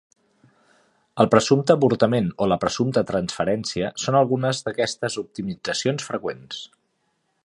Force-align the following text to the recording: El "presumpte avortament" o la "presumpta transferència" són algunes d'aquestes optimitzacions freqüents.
El 1.23 1.27
"presumpte 1.33 1.73
avortament" 1.75 2.31
o 2.45 2.47
la 2.53 2.57
"presumpta 2.63 3.03
transferència" 3.11 3.93
són 4.05 4.19
algunes 4.23 4.65
d'aquestes 4.69 5.21
optimitzacions 5.27 6.09
freqüents. 6.11 6.65